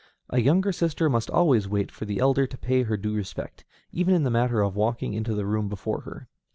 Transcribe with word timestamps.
A 0.31 0.41
younger 0.41 0.71
sister 0.71 1.11
must 1.11 1.29
always 1.29 1.67
wait 1.69 1.91
for 1.91 2.05
the 2.05 2.17
elder 2.17 2.45
and 2.49 2.59
pay 2.61 2.81
her 2.81 2.97
due 2.97 3.13
respect, 3.13 3.65
even 3.91 4.15
in 4.15 4.23
the 4.23 4.31
matter 4.31 4.63
of 4.63 4.75
walking 4.75 5.13
into 5.13 5.35
the 5.35 5.45
room 5.45 5.69
before 5.69 6.01
her. 6.01 6.27